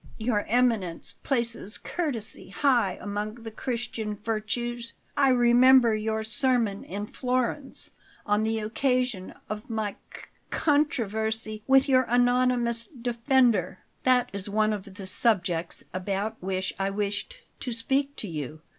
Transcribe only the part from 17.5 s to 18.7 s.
to speak to you.